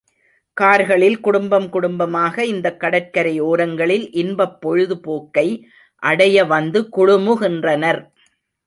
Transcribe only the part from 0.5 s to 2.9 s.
கார்களில் குடும்பம் குடும்பமாக இந்தக்